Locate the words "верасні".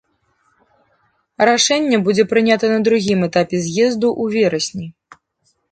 4.39-4.87